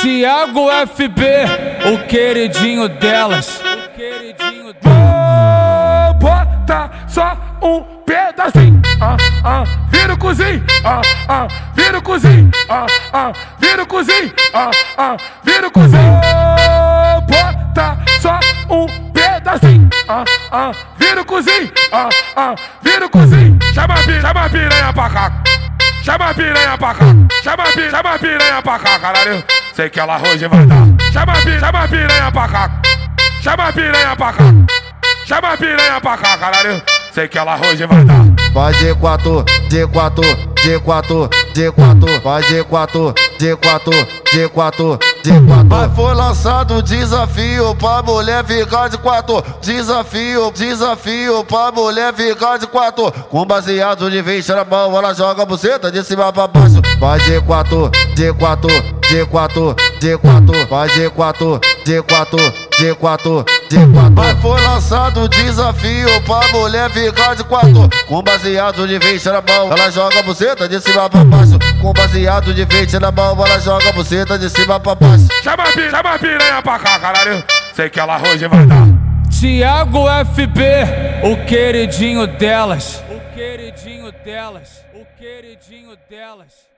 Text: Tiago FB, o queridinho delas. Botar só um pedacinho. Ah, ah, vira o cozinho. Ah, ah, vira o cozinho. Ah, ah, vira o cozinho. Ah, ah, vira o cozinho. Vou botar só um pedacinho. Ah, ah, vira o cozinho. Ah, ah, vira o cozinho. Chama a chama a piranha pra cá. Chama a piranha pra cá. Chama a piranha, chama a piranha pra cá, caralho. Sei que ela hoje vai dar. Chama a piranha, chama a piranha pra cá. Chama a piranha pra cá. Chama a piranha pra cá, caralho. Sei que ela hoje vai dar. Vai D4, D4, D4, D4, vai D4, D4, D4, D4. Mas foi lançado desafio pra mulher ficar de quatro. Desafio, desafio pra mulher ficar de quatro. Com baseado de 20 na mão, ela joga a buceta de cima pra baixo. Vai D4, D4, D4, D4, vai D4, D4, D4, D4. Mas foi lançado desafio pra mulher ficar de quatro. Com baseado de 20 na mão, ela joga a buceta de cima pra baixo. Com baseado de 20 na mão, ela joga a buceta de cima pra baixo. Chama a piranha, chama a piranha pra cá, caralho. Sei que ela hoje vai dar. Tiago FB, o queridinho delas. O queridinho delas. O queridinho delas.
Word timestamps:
Tiago 0.00 0.68
FB, 0.70 1.22
o 1.92 2.06
queridinho 2.06 2.88
delas. 2.88 3.60
Botar 6.20 7.04
só 7.08 7.36
um 7.60 7.82
pedacinho. 8.06 8.80
Ah, 9.00 9.16
ah, 9.42 9.64
vira 9.90 10.14
o 10.14 10.18
cozinho. 10.18 10.64
Ah, 10.84 11.02
ah, 11.28 11.48
vira 11.74 11.98
o 11.98 12.02
cozinho. 12.02 12.50
Ah, 12.68 12.86
ah, 13.12 13.32
vira 13.58 13.82
o 13.82 13.86
cozinho. 13.86 14.32
Ah, 14.54 14.70
ah, 14.96 15.16
vira 15.42 15.66
o 15.66 15.70
cozinho. 15.70 16.20
Vou 17.18 17.20
botar 17.22 17.98
só 18.20 18.38
um 18.70 18.86
pedacinho. 19.10 19.90
Ah, 20.08 20.24
ah, 20.52 20.72
vira 20.96 21.22
o 21.22 21.24
cozinho. 21.24 21.72
Ah, 21.90 22.08
ah, 22.36 22.54
vira 22.82 23.06
o 23.06 23.10
cozinho. 23.10 23.58
Chama 23.74 23.94
a 23.94 24.20
chama 24.20 24.44
a 24.44 24.48
piranha 24.48 24.92
pra 24.92 25.10
cá. 25.10 25.47
Chama 26.28 26.30
a 26.30 26.34
piranha 26.34 26.78
pra 26.78 26.94
cá. 26.94 27.06
Chama 27.42 27.62
a 27.62 27.72
piranha, 27.72 27.90
chama 27.90 28.14
a 28.14 28.18
piranha 28.18 28.62
pra 28.62 28.78
cá, 28.78 28.98
caralho. 28.98 29.44
Sei 29.72 29.88
que 29.88 29.98
ela 29.98 30.20
hoje 30.20 30.46
vai 30.46 30.66
dar. 30.66 30.84
Chama 31.10 31.32
a 31.32 31.36
piranha, 31.36 31.60
chama 31.60 31.84
a 31.84 31.88
piranha 31.88 32.32
pra 32.32 32.48
cá. 32.48 32.82
Chama 33.40 33.68
a 33.68 33.72
piranha 33.72 34.16
pra 34.16 34.32
cá. 34.34 34.44
Chama 35.24 35.52
a 35.52 35.56
piranha 35.56 36.00
pra 36.02 36.16
cá, 36.18 36.36
caralho. 36.36 36.82
Sei 37.12 37.28
que 37.28 37.38
ela 37.38 37.56
hoje 37.56 37.86
vai 37.86 38.04
dar. 38.04 38.24
Vai 38.52 38.74
D4, 38.74 39.44
D4, 39.70 40.38
D4, 40.64 41.30
D4, 41.54 42.20
vai 42.22 42.42
D4, 42.42 43.14
D4, 44.34 44.98
D4, 45.24 45.46
D4. 45.46 45.66
Mas 45.68 45.94
foi 45.94 46.14
lançado 46.14 46.82
desafio 46.82 47.74
pra 47.76 48.02
mulher 48.02 48.44
ficar 48.44 48.88
de 48.88 48.98
quatro. 48.98 49.44
Desafio, 49.60 50.50
desafio 50.52 51.44
pra 51.44 51.72
mulher 51.72 52.14
ficar 52.14 52.58
de 52.58 52.66
quatro. 52.66 53.10
Com 53.30 53.44
baseado 53.44 54.10
de 54.10 54.22
20 54.22 54.48
na 54.48 54.64
mão, 54.64 54.96
ela 54.96 55.14
joga 55.14 55.42
a 55.42 55.46
buceta 55.46 55.90
de 55.90 56.02
cima 56.04 56.32
pra 56.32 56.46
baixo. 56.46 56.80
Vai 56.98 57.18
D4, 57.20 57.90
D4, 58.14 58.98
D4, 59.08 59.76
D4, 60.00 60.68
vai 60.68 60.88
D4, 60.88 61.60
D4, 61.84 62.52
D4, 62.78 63.44
D4. 63.70 64.12
Mas 64.14 64.40
foi 64.40 64.60
lançado 64.62 65.28
desafio 65.28 66.08
pra 66.22 66.46
mulher 66.52 66.90
ficar 66.90 67.34
de 67.34 67.44
quatro. 67.44 67.88
Com 68.06 68.22
baseado 68.22 68.86
de 68.86 68.98
20 68.98 69.24
na 69.26 69.42
mão, 69.42 69.72
ela 69.72 69.90
joga 69.90 70.20
a 70.20 70.22
buceta 70.22 70.68
de 70.68 70.80
cima 70.80 71.08
pra 71.08 71.24
baixo. 71.24 71.58
Com 71.80 71.92
baseado 71.92 72.52
de 72.52 72.64
20 72.64 72.98
na 72.98 73.12
mão, 73.12 73.34
ela 73.46 73.60
joga 73.60 73.88
a 73.88 73.92
buceta 73.92 74.36
de 74.36 74.50
cima 74.50 74.80
pra 74.80 74.96
baixo. 74.96 75.28
Chama 75.44 75.62
a 75.62 75.72
piranha, 75.72 75.90
chama 75.90 76.14
a 76.14 76.18
piranha 76.18 76.62
pra 76.62 76.78
cá, 76.78 76.98
caralho. 76.98 77.44
Sei 77.72 77.88
que 77.88 78.00
ela 78.00 78.20
hoje 78.20 78.48
vai 78.48 78.66
dar. 78.66 78.84
Tiago 79.30 80.06
FB, 80.34 80.62
o 81.22 81.46
queridinho 81.46 82.26
delas. 82.26 83.00
O 83.08 83.20
queridinho 83.32 84.10
delas. 84.24 84.84
O 84.92 85.06
queridinho 85.16 85.96
delas. 86.10 86.66